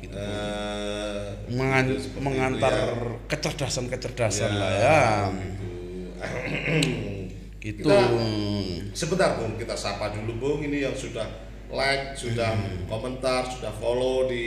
gitu. 0.00 0.16
Eh, 0.18 1.52
Mengan- 1.52 1.88
itu 1.88 2.00
seperti 2.00 2.24
mengantar 2.24 2.72
itu 2.72 2.80
ya. 4.40 4.48
lah 4.56 4.72
ya. 4.72 5.00
gitu 5.28 5.68
Kita- 7.70 8.10
Sebentar 8.92 9.36
Bung, 9.36 9.54
kita 9.54 9.74
sapa 9.74 10.10
dulu 10.10 10.32
Bung 10.34 10.60
ini 10.62 10.80
yang 10.80 10.94
sudah 10.94 11.26
like, 11.68 12.16
sudah 12.16 12.56
komentar, 12.86 13.44
sudah 13.44 13.70
follow 13.72 14.26
di 14.26 14.46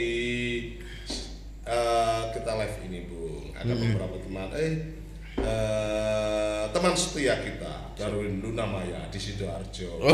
eh, 1.63 2.21
kita 2.31 2.51
live 2.57 2.77
ini 2.85 2.99
Bung. 3.05 3.53
Ada 3.53 3.71
beberapa 3.71 4.17
teman 4.17 4.49
eh 4.51 4.73
eh, 5.37 6.63
teman 6.69 6.93
setia 6.93 7.37
kita 7.37 7.93
Darwin 7.93 8.41
Lunamaya 8.41 9.05
di 9.07 9.19
Sidoarjo. 9.21 10.01
oh 10.01 10.09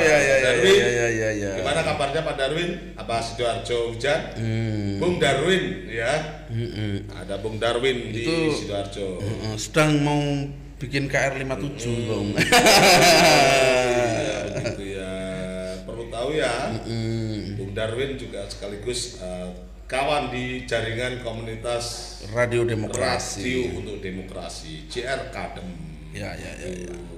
ya 0.00 0.16
ya 0.16 0.16
ya 0.16 0.36
Darwin, 0.40 0.76
ya 0.80 0.88
ya 0.88 1.08
ya 1.10 1.30
ya 1.36 1.50
Gimana 1.60 1.80
kabarnya 1.84 2.20
Pak 2.24 2.34
Darwin? 2.34 2.70
Apa 2.96 3.20
Sidoarjo 3.20 3.92
hujan? 3.92 4.20
Hmm. 4.34 4.96
Bung 4.96 5.20
Darwin 5.20 5.84
ya. 5.86 6.12
Ada 7.12 7.36
Bung 7.38 7.60
Darwin 7.60 8.08
di 8.10 8.24
Itu- 8.24 8.56
Sidoarjo. 8.56 9.20
Heeh, 9.20 9.54
sedang 9.60 10.00
mau 10.00 10.24
bikin 10.76 11.08
KR57 11.08 11.84
bang 12.04 12.26
Iya, 14.16 14.38
begitu 14.52 14.84
ya. 15.00 15.12
Perlu 15.88 16.04
tahu 16.12 16.28
ya, 16.36 16.52
Bung 17.56 17.72
Darwin 17.72 18.20
juga 18.20 18.44
sekaligus 18.50 19.20
eh, 19.22 19.48
kawan 19.86 20.28
di 20.34 20.66
jaringan 20.66 21.22
komunitas 21.22 22.18
Radio 22.34 22.66
Demokrasi 22.66 23.40
radio 23.40 23.78
untuk 23.80 23.96
demokrasi 24.02 24.90
JR 24.90 25.30
Kadem. 25.30 25.68
ya 26.16 26.32
ya 26.34 26.52
ya, 26.58 26.68
ya. 26.90 27.15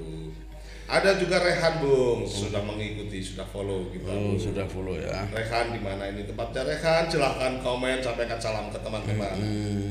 Ada 0.88 1.20
juga 1.20 1.36
Rehan 1.38 1.84
Bung. 1.84 2.24
Sudah 2.24 2.64
mengikuti, 2.64 3.20
sudah 3.20 3.44
follow 3.44 3.92
kita. 3.92 4.08
Oh, 4.08 4.32
Bung. 4.32 4.40
sudah 4.40 4.64
follow 4.64 4.96
ya. 4.96 5.20
Rehan 5.28 5.76
di 5.76 5.80
mana 5.80 6.08
ini 6.08 6.24
tempatnya? 6.24 6.64
Rehan? 6.64 7.04
Silahkan 7.06 7.60
komen, 7.60 8.00
sampaikan 8.00 8.40
salam 8.40 8.72
ke 8.72 8.80
teman-teman. 8.80 9.36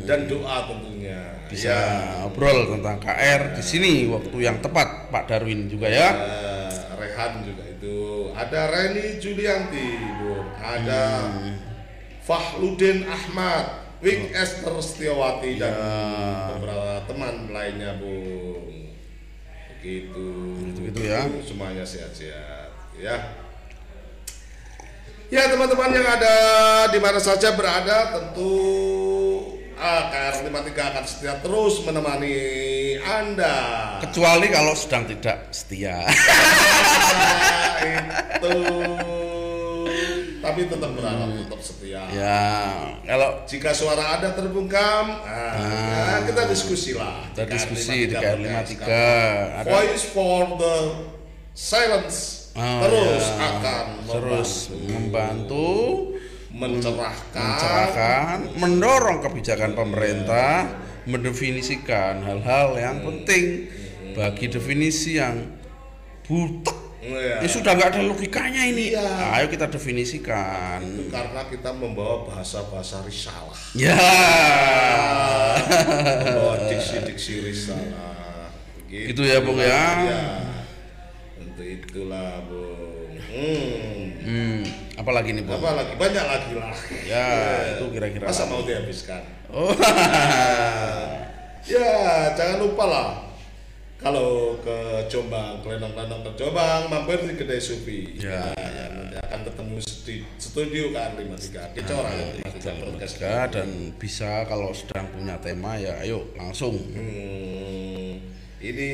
Dan 0.04 0.26
doa 0.26 0.66
tentunya. 0.66 1.38
bisa 1.48 1.70
Ya. 1.70 1.80
ngobrol 2.20 2.76
tentang 2.76 2.98
KR 2.98 3.54
di 3.54 3.64
sini 3.64 3.94
waktu 4.10 4.36
yang 4.42 4.58
tepat 4.58 5.08
Pak 5.08 5.30
Darwin 5.30 5.70
juga 5.70 5.86
ya. 5.88 6.10
Eh, 6.12 6.74
Rehan 6.98 7.46
juga 7.46 7.64
itu. 7.64 7.98
Ada 8.34 8.62
Reni 8.68 9.22
Julianti 9.22 9.88
Bung. 10.18 10.50
Ada 10.58 11.04
Fahludin 12.20 13.06
Ahmad 13.06 13.66
Wing 13.98 14.30
Esther 14.30 14.76
Setiawati 14.76 15.56
dan 15.56 15.74
beberapa 16.52 17.06
teman 17.06 17.50
lainnya 17.50 17.96
Bung. 17.96 18.66
Begitu 19.78 20.28
Gitu-gitu 20.88 21.12
ya. 21.12 21.28
semuanya 21.44 21.84
sehat-sehat. 21.84 22.72
Ya. 22.96 23.16
Ya 25.28 25.52
teman-teman 25.52 25.92
yang 25.92 26.08
ada 26.08 26.36
di 26.88 27.00
mana 27.04 27.20
saja 27.20 27.52
berada 27.52 28.16
tentu 28.16 28.56
ah, 29.76 30.08
KR53 30.08 30.72
akan 30.72 31.04
setia 31.04 31.36
terus 31.44 31.84
menemani 31.84 32.36
Anda. 33.04 33.56
Kecuali 34.00 34.48
kalau 34.48 34.72
sedang 34.80 35.04
tidak 35.12 35.52
setia. 35.52 36.08
Itu 38.40 38.56
tapi 40.58 40.74
tetap 40.74 40.92
berharap 40.98 41.30
tetap 41.38 41.62
setia. 41.62 42.02
Ya. 42.10 42.42
Kalau 43.06 43.46
jika 43.46 43.70
suara 43.78 44.18
anda 44.18 44.34
terbungkam 44.34 45.22
ah, 45.22 46.18
ya, 46.18 46.26
kita 46.26 46.50
diskusi 46.50 46.98
lah. 46.98 47.30
Kita 47.30 47.46
Di 47.46 47.54
diskusi 47.54 48.10
di 48.10 48.16
KR53 48.18 48.82
KR53 48.82 48.82
ada 49.54 49.70
voice 49.70 50.06
for 50.10 50.58
the 50.58 50.76
silence. 51.54 52.50
Oh, 52.58 52.82
terus 52.90 53.22
ya. 53.22 53.46
akan 53.54 53.86
terus 54.10 54.52
membantu 54.74 55.70
mencerahkan. 56.50 57.38
mencerahkan, 57.38 58.38
mendorong 58.58 59.22
kebijakan 59.22 59.78
pemerintah, 59.78 60.66
mendefinisikan 61.06 62.26
hal-hal 62.26 62.74
yang 62.82 63.06
penting 63.06 63.70
bagi 64.18 64.50
definisi 64.50 65.22
yang 65.22 65.54
butek 66.26 66.87
Iya. 67.08 67.36
Ini 67.40 67.48
sudah 67.48 67.72
nggak 67.78 67.90
ada 67.96 68.02
logikanya 68.04 68.62
ini. 68.68 68.92
Iya. 68.92 69.08
Nah, 69.08 69.40
ayo 69.40 69.48
kita 69.48 69.72
definisikan. 69.72 70.84
Itu 70.84 71.08
karena 71.08 71.48
kita 71.48 71.72
membawa 71.72 72.28
bahasa-bahasa 72.28 73.04
risalah. 73.08 73.56
Ya. 73.72 73.96
membawa 76.28 76.68
diksi-diksi 76.68 77.34
risalah. 77.48 78.52
Gitu 78.88 79.22
ya, 79.24 79.40
Bung, 79.44 79.60
ya? 79.60 79.84
Iya. 80.04 80.24
Untuk 81.40 81.64
itulah, 81.64 82.44
Bung. 82.48 83.16
Hmm. 83.28 84.04
Hmm, 84.28 84.60
apalagi 85.00 85.32
nih, 85.36 85.44
Bung? 85.48 85.60
Apa 85.60 85.80
lagi? 85.80 85.94
Banyak 85.96 86.26
lagi 86.28 86.52
lah. 86.56 86.76
Ya, 87.08 87.28
itu 87.76 87.84
kira-kira. 87.92 88.28
Masa 88.28 88.48
mau 88.48 88.64
dihabiskan? 88.68 89.24
Oh. 89.52 89.72
Ya, 91.68 92.32
jangan 92.32 92.64
lupa 92.64 92.88
lah. 92.88 93.27
Kalau 93.98 94.62
ke 94.62 95.10
Jombang, 95.10 95.58
kelendang-kelendang 95.66 96.22
ke 96.22 96.32
Jombang, 96.38 96.86
mampir 96.86 97.18
di 97.26 97.34
kedai 97.34 97.58
Supi. 97.58 98.22
Ya, 98.22 98.54
Nah, 98.54 98.88
nanti 98.94 99.18
akan 99.18 99.40
ketemu 99.42 99.76
di 100.06 100.16
studio 100.38 100.84
kan 100.94 101.18
53 101.18 101.74
di 101.74 101.82
Cora 101.82 102.06
Nah, 102.06 102.14
ya, 102.14 102.26
53 102.46 102.86
podcast. 102.86 103.14
Ya, 103.18 103.42
dan 103.50 103.70
bisa 103.98 104.46
kalau 104.46 104.70
sedang 104.70 105.10
punya 105.10 105.42
tema 105.42 105.82
ya 105.82 105.98
ayo 106.06 106.30
langsung. 106.38 106.78
Hmm, 106.94 108.22
ini 108.62 108.90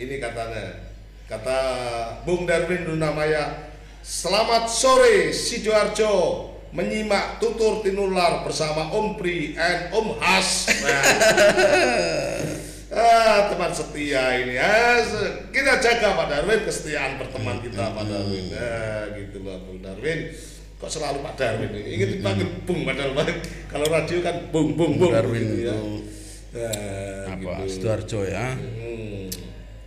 ini 0.00 0.14
katanya 0.16 0.88
kata 1.28 1.60
Bung 2.24 2.48
Darwin 2.48 2.88
Dunamaya 2.88 3.68
Selamat 4.06 4.70
sore 4.70 5.34
Sidoarjo 5.34 6.46
menyimak 6.70 7.42
tutur 7.42 7.82
tinular 7.82 8.46
bersama 8.46 8.86
Om 8.94 9.18
Pri 9.18 9.58
and 9.58 9.90
Om 9.92 10.16
Has. 10.22 10.70
Nah. 10.86 12.55
Ah, 12.96 13.38
teman 13.52 13.70
setia 13.76 14.24
ini. 14.40 14.54
Ah, 14.56 14.98
kita 15.52 15.78
jaga 15.78 16.16
Pak 16.16 16.26
Darwin 16.32 16.60
kesetiaan 16.64 17.20
berteman 17.20 17.60
kita 17.60 17.92
Pak 17.92 18.04
Darwin. 18.08 18.44
Nah, 18.48 19.00
gitu 19.12 19.44
loh 19.44 19.56
Bung 19.68 19.84
Darwin. 19.84 20.32
Kok 20.76 20.90
selalu 20.92 21.20
Pak 21.24 21.34
Darwin 21.36 21.70
ini? 21.76 21.82
Ingin 21.96 22.08
dipanggil 22.18 22.48
Bung 22.64 22.84
padahal 22.88 23.12
kalau 23.68 23.86
radio 23.88 24.18
kan 24.24 24.36
Bung 24.48 24.76
Bung 24.76 24.96
Bung. 24.96 25.12
Darwin 25.12 25.44
gitu 25.44 25.68
ya. 25.68 25.76
itu 25.76 26.06
Nah, 26.56 27.36
apa 27.36 27.52
gitu. 27.68 27.84
Sidoarjo 27.84 28.20
ya. 28.24 28.56
Hmm. 28.56 29.28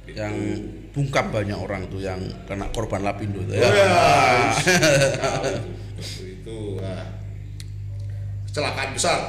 Yang 0.10 0.36
bungkap 0.94 1.30
banyak 1.34 1.58
orang 1.58 1.86
tuh 1.90 2.02
yang 2.02 2.18
kena 2.50 2.70
korban 2.74 3.06
Lapindo 3.06 3.42
tuh 3.46 3.54
Oh 3.54 3.62
ya. 3.62 3.70
ya, 3.70 3.86
tahu 5.18 5.46
itu, 5.54 6.26
itu 6.26 6.58
ah. 6.82 7.06
kecelakaan 8.50 8.90
besar. 8.94 9.20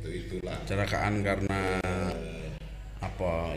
Itu 0.00 0.08
itulah. 0.12 0.56
Kecelakaan 0.64 1.24
karena 1.24 1.60
apa 2.98 3.54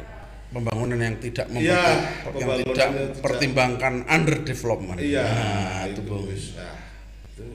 pembangunan 0.49 0.97
yang 0.97 1.15
tidak 1.17 1.45
Iya, 1.47 1.61
yang 1.61 1.99
pembangunan 2.25 2.57
tidak 2.65 2.75
yang 2.75 2.93
tidak- 2.93 3.21
pertimbangkan 3.21 3.93
under 4.05 4.37
development. 4.41 4.97
Iya, 4.97 5.23
Nah, 5.23 5.81
itu, 5.85 5.93
itu. 5.93 6.01
Bung. 6.03 6.25
Nah, 6.25 6.75
itu 7.29 7.45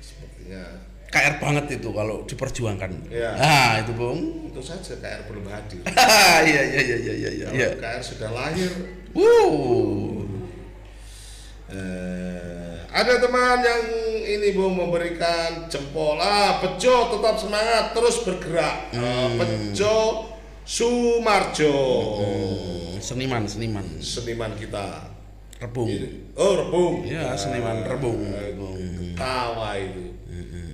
sepertinya 0.00 0.62
KR 1.06 1.34
banget 1.36 1.64
itu 1.76 1.88
kalau 1.90 2.16
diperjuangkan. 2.22 2.90
Iya. 3.08 3.30
Nah, 3.36 3.70
itu 3.78 3.92
Bung. 3.92 4.20
itu 4.48 4.60
saja 4.60 4.94
KR 4.96 5.20
belum 5.26 5.44
hadir. 5.46 5.82
Iya 6.48 6.62
iya 6.64 6.80
iya 6.80 6.96
iya 6.96 7.14
iya 7.14 7.48
iya. 7.50 7.68
KR 7.76 8.00
sudah 8.00 8.30
lahir. 8.30 8.70
Wow. 9.10 10.22
Eh, 11.70 12.74
ada 12.88 13.14
teman 13.18 13.58
yang 13.60 13.82
ini 14.24 14.50
Bung 14.50 14.74
memberikan 14.74 15.66
jempol. 15.66 16.16
Ah, 16.16 16.58
Bejo 16.58 17.10
tetap 17.10 17.36
semangat 17.36 17.92
terus 17.92 18.22
bergerak. 18.22 18.90
Ah, 18.90 19.28
Bejo 19.34 20.26
Sumarjo. 20.70 21.74
Hmm, 22.22 23.02
seniman 23.02 23.42
seniman 23.42 23.82
Seniman 23.98 24.54
kita. 24.54 25.10
rebung. 25.60 25.90
Oh, 26.40 26.52
Rebung. 26.56 26.94
Iya, 27.04 27.34
seniman 27.36 27.82
rebung. 27.84 28.22
Rebung. 28.32 28.78
Tawa 29.18 29.74
itu. 29.76 30.14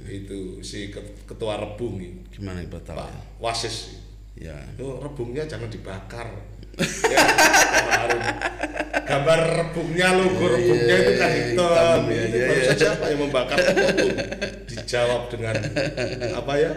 Itu 0.07 0.39
si 0.61 0.93
ket- 0.93 1.25
ketua 1.27 1.57
Rebung 1.59 1.97
itu. 1.99 2.21
Gimana 2.39 2.61
Ibu 2.63 2.77
tahu? 2.85 2.95
Pak 2.95 3.41
Wasis. 3.41 3.99
Ya. 4.37 4.55
Oh, 4.79 5.01
rebungnya 5.01 5.49
jangan 5.49 5.73
dibakar. 5.73 6.29
ya, 7.09 7.19
kemarin. 7.73 8.21
Gambar 9.01 9.39
rebungnya 9.49 10.09
logo 10.13 10.45
Iya, 10.45 10.53
rebungnya 10.55 10.93
iya, 10.93 11.01
itu 11.01 11.13
kan 11.17 11.31
iya, 11.33 11.41
hitam. 11.41 11.73
hitam, 11.73 12.01
iya, 12.05 12.21
itu 12.21 12.37
iya, 12.37 12.47
baru 12.47 12.61
iya. 12.61 12.69
saja 12.69 12.87
apa 12.93 13.05
yang 13.09 13.21
membakar 13.25 13.57
itu 13.65 14.07
dijawab 14.69 15.23
dengan 15.33 15.55
apa 16.45 16.53
ya? 16.61 16.73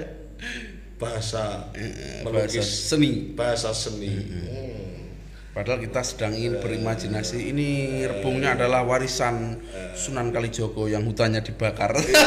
Bahasa 0.99 1.71
Bahasa 1.71 2.23
melukis 2.27 2.67
seni. 2.67 3.31
bahasa 3.31 3.71
seni. 3.71 4.12
Hmm. 4.12 5.15
Padahal 5.49 5.79
kita 5.79 6.03
sedang 6.03 6.35
ingin 6.35 6.59
berimajinasi 6.59 7.49
ini 7.49 8.03
rebungnya 8.03 8.53
adalah 8.53 8.83
warisan 8.83 9.59
Sunan 9.95 10.29
Kalijogo 10.29 10.85
yang 10.85 11.07
hutannya 11.07 11.39
dibakar. 11.39 11.95
Ya. 11.99 12.19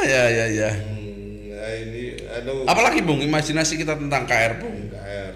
Ya, 0.00 0.26
ya, 0.26 0.26
ya, 0.26 0.26
ya. 0.26 0.46
ya. 0.50 0.70
Hmm, 0.74 1.54
nah 1.54 1.72
ini 1.76 2.02
aduh 2.26 2.66
Apalagi 2.66 3.00
Bung 3.04 3.20
imajinasi 3.22 3.78
kita 3.78 3.94
tentang 3.94 4.26
KR 4.26 4.58
Bung. 4.58 4.90
KR. 4.90 5.32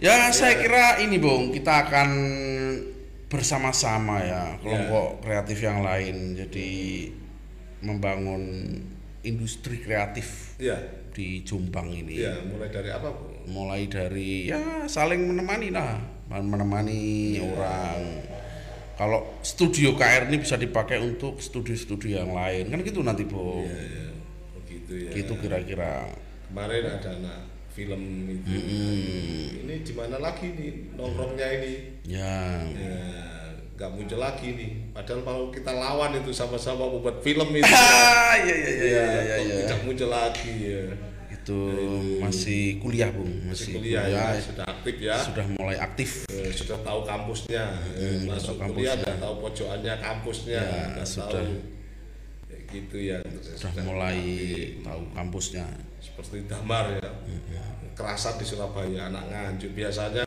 Ya 0.00 0.32
saya 0.32 0.56
kira 0.58 0.98
ini 0.98 1.20
Bung 1.20 1.52
kita 1.54 1.86
akan 1.86 2.08
bersama-sama 3.30 4.18
ya 4.26 4.58
kelompok 4.58 5.22
kreatif 5.22 5.62
yang 5.62 5.86
lain 5.86 6.34
jadi 6.34 6.70
membangun 7.80 8.42
industri 9.22 9.78
kreatif 9.80 10.58
Iya. 10.58 10.76
di 11.14 11.40
Jombang 11.46 11.88
ini. 11.94 12.20
Iya, 12.20 12.42
mulai 12.44 12.68
dari 12.74 12.90
apa, 12.90 13.08
Bu? 13.12 13.30
Mulai 13.48 13.86
dari 13.86 14.50
ya 14.50 14.84
saling 14.90 15.30
menemani 15.30 15.68
lah, 15.70 15.96
menemani 16.28 17.36
orang. 17.40 17.98
Kalau 19.00 19.40
studio 19.40 19.96
KR 19.96 20.28
ini 20.28 20.44
bisa 20.44 20.60
dipakai 20.60 21.00
untuk 21.00 21.40
studio-studio 21.40 22.20
yang 22.20 22.36
lain 22.36 22.68
kan 22.68 22.78
gitu 22.84 23.00
nanti 23.00 23.24
Bung. 23.24 23.64
Iya, 23.64 23.80
iya. 23.80 24.08
Begitu 24.60 24.92
ya. 25.08 25.10
Gitu 25.16 25.32
kira-kira. 25.40 26.12
Kemarin 26.50 26.82
ada 26.84 27.08
anak 27.16 27.40
film 27.70 28.02
itu. 28.26 28.50
Mm-mm. 28.50 29.62
Ini 29.62 29.74
di 29.80 29.92
mana 29.94 30.16
lagi 30.18 30.46
nih 30.50 30.70
nongkrongnya 30.94 31.46
ini? 31.56 31.72
Ya. 32.04 32.66
Ya, 32.66 32.98
nggak 33.74 33.90
muncul 33.94 34.18
lagi 34.18 34.48
nih. 34.52 34.70
Padahal 34.90 35.20
kalau 35.22 35.44
kita 35.48 35.70
lawan 35.70 36.18
itu 36.18 36.30
sama-sama 36.30 36.84
membuat 36.84 37.22
film 37.22 37.48
itu. 37.50 37.64
Ah, 37.64 38.34
iya 38.36 38.54
iya 38.54 38.70
iya 38.70 38.84
ya, 38.84 39.02
iya 39.22 39.34
kok 39.38 39.46
iya. 39.46 39.56
tidak 39.64 39.80
muncul 39.82 40.08
lagi 40.08 40.52
ya. 40.60 40.82
Itu 41.30 41.58
masih 42.20 42.76
kuliah, 42.78 43.08
Bung. 43.08 43.30
Masih 43.48 43.48
Masih, 43.48 43.72
kuliah 43.78 44.04
ya, 44.04 44.36
sudah 44.36 44.66
aktif 44.68 44.96
ya. 45.00 45.16
Sudah 45.16 45.46
mulai 45.56 45.76
aktif. 45.78 46.10
Eh, 46.28 46.52
sudah 46.52 46.76
tahu 46.84 47.00
kampusnya, 47.02 47.64
Hmm, 47.96 48.28
masuk 48.28 48.58
tahu 48.58 48.76
kuliah 48.76 48.92
kampusnya. 48.98 49.22
tahu 49.24 49.34
pojokannya 49.40 49.94
kampusnya, 49.96 50.60
Ya, 50.60 50.80
udah 50.92 51.06
sudah. 51.06 51.40
tahu 51.40 51.54
Ya, 52.50 52.58
gitu 52.68 52.96
ya. 53.00 53.18
Sudah 53.56 53.82
mulai 53.82 54.18
tahu 54.82 55.00
kampusnya. 55.16 55.64
Seperti 56.00 56.48
damar 56.48 56.96
ya, 56.96 57.12
kerasan 57.92 58.40
di 58.40 58.44
Surabaya, 58.48 59.12
anak 59.12 59.28
nganjuk 59.28 59.76
biasanya 59.76 60.24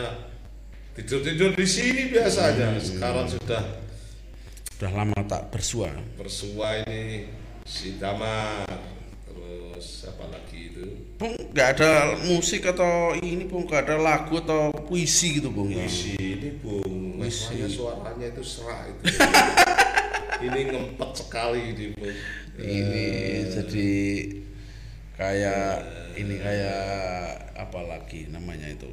tidur 0.93 1.25
tidur 1.25 1.51
di 1.57 1.65
sini 1.65 2.13
biasanya, 2.13 2.77
sekarang 2.77 3.25
sudah 3.25 3.63
Sudah 4.73 4.91
lama 4.93 5.19
tak 5.25 5.49
bersua. 5.49 5.89
bersua 6.17 6.81
ini 6.85 7.29
si 7.63 7.97
damar, 7.97 8.67
terus 9.25 10.05
apa 10.05 10.27
lagi 10.29 10.69
itu 10.69 10.85
Bung, 11.17 11.33
nggak 11.55 11.67
ada 11.79 11.91
musik 12.27 12.67
atau 12.67 13.15
ini, 13.15 13.47
Bung, 13.47 13.63
nggak 13.63 13.87
ada 13.87 13.95
lagu 13.95 14.37
atau 14.43 14.75
puisi 14.85 15.39
gitu, 15.39 15.49
Bung 15.49 15.71
ya. 15.71 15.87
Puisi 15.87 16.17
ini 16.19 16.49
bung, 16.59 17.21
Puisi. 17.21 17.63
suaranya 17.63 17.69
suaranya 17.69 18.27
itu 18.33 18.43
serak 18.43 18.81
itu. 18.91 19.03
ini 20.51 20.59
ngempet 20.73 21.09
sekali 21.15 21.61
ini 21.71 21.85
bung. 21.95 22.17
Ini 22.59 23.05
jadi 23.49 23.91
kayak 25.13 25.85
ini 26.17 26.35
kayak 26.41 26.83
apa 27.57 27.79
lagi 27.85 28.29
namanya 28.29 28.69
itu. 28.69 28.89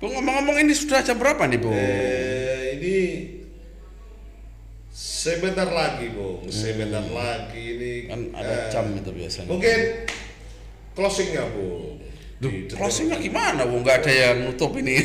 Bung 0.00 0.16
ngomong-ngomong 0.16 0.56
ini 0.64 0.72
sudah 0.72 1.04
jam 1.04 1.20
berapa 1.20 1.44
nih, 1.44 1.60
Bung? 1.60 1.76
Eh, 1.76 2.80
ini 2.80 2.96
sebentar 4.88 5.68
lagi 5.68 6.08
bung, 6.16 6.48
sebentar 6.48 7.04
lagi 7.04 7.76
ini. 7.76 7.92
Kan 8.08 8.32
ada 8.32 8.68
eh, 8.68 8.72
jam 8.72 8.88
itu 8.96 9.12
biasanya. 9.12 9.48
Mungkin 9.52 9.78
closingnya 10.96 11.44
bung. 11.52 12.00
Duh, 12.40 12.48
closingnya 12.72 13.20
gimana, 13.20 13.68
Bung? 13.68 13.84
Nggak 13.84 14.08
ada 14.08 14.12
yang 14.12 14.36
nutup 14.48 14.72
ini. 14.80 15.04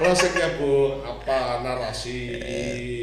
Closingnya 0.00 0.56
bu, 0.56 1.04
apa 1.04 1.60
narasi 1.60 2.40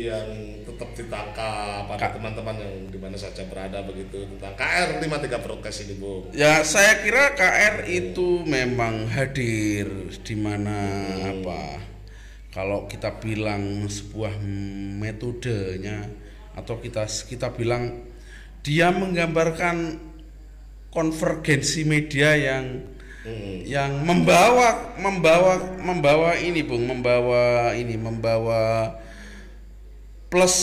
yang 0.10 0.57
tetap 0.77 0.93
ditangkap. 0.93 1.89
Pada 1.89 2.13
teman-teman 2.13 2.53
yang 2.61 2.85
di 2.93 3.01
mana 3.01 3.17
saja 3.17 3.41
berada 3.49 3.81
begitu. 3.81 4.29
Tentang 4.37 4.53
KR 4.53 5.01
53 5.01 5.41
Prokes 5.41 5.77
ini 5.89 5.95
bu. 5.97 6.29
Ya 6.37 6.61
saya 6.61 7.01
kira 7.01 7.33
KR 7.33 7.89
itu 7.89 8.45
memang 8.45 9.09
hadir 9.09 9.89
di 10.21 10.35
mana 10.37 10.77
apa? 11.25 11.81
Kalau 12.53 12.85
kita 12.85 13.17
bilang 13.17 13.89
sebuah 13.89 14.37
metodenya 15.01 16.05
atau 16.53 16.77
kita 16.77 17.09
kita 17.09 17.49
bilang 17.57 18.05
dia 18.61 18.93
menggambarkan 18.93 19.97
konvergensi 20.93 21.89
media 21.89 22.37
yang 22.37 22.85
yang 23.67 24.07
membawa 24.07 24.95
membawa 24.97 25.59
membawa 25.83 26.39
ini 26.39 26.63
bung 26.63 26.87
membawa 26.87 27.75
ini 27.75 27.99
membawa 27.99 28.95
plus 30.38 30.56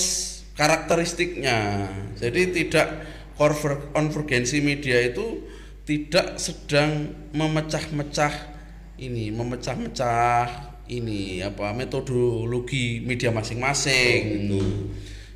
karakteristiknya. 0.55 1.91
Jadi 2.15 2.55
tidak 2.55 3.03
konver- 3.35 3.91
konvergensi 3.91 4.63
media 4.63 5.03
itu 5.03 5.43
tidak 5.83 6.39
sedang 6.39 7.11
memecah-mecah 7.35 8.55
ini 9.03 9.35
memecah-mecah 9.35 10.47
ini 10.87 11.43
apa 11.43 11.75
metodologi 11.75 13.03
media 13.03 13.35
masing-masing. 13.35 14.47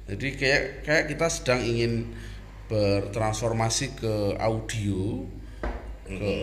Jadi 0.06 0.28
kayak 0.38 0.86
kayak 0.86 1.04
kita 1.10 1.26
sedang 1.26 1.58
ingin 1.66 2.14
bertransformasi 2.70 3.98
ke 3.98 4.38
audio 4.38 5.26
ke 6.06 6.34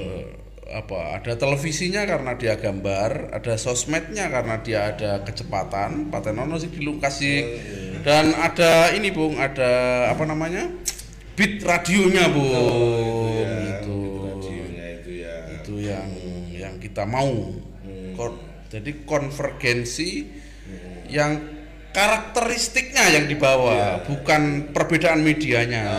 apa 0.66 1.22
ada 1.22 1.38
televisinya 1.38 2.10
karena 2.10 2.34
dia 2.34 2.58
gambar 2.58 3.38
ada 3.38 3.54
sosmednya 3.54 4.34
karena 4.34 4.66
dia 4.66 4.90
ada 4.90 5.22
kecepatan 5.22 6.10
patenono 6.10 6.58
sih 6.58 6.74
dilukasi 6.74 7.32
dan 8.06 8.38
ada 8.38 8.94
ini 8.94 9.10
bung 9.10 9.42
ada 9.42 10.06
apa 10.14 10.30
namanya 10.30 10.70
beat 11.34 11.66
radionya 11.66 12.30
bung. 12.30 13.34
Ya, 13.34 13.82
itu. 13.82 13.98
radionya 14.22 14.86
itu 15.02 15.12
ya. 15.26 15.36
itu 15.58 15.74
yang 15.82 16.08
yang 16.54 16.74
kita 16.78 17.02
mau. 17.10 17.50
Kon- 18.14 18.46
jadi 18.70 19.04
konvergensi 19.10 20.30
yang 21.10 21.42
karakteristiknya 21.92 23.10
yang 23.10 23.26
dibawa 23.26 24.06
bukan 24.06 24.70
perbedaan 24.70 25.26
medianya. 25.26 25.90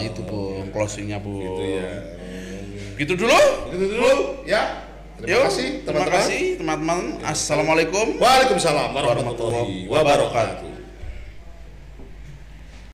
Itu 0.00 0.24
bung 0.24 0.72
closingnya 0.72 1.20
bung. 1.20 1.44
Itu 1.44 1.62
ya. 1.76 1.92
gitu 2.96 3.12
dulu. 3.20 3.40
Itu 3.68 3.84
dulu 3.84 4.12
ya. 4.48 4.88
Terima 5.20 5.44
kasih 5.52 5.84
terima 5.84 6.08
kasih 6.08 6.42
teman-teman. 6.56 7.20
Assalamualaikum. 7.20 8.16
Waalaikumsalam 8.16 8.96
warahmatullahi 8.96 9.84
wabarakatuh. 9.92 10.69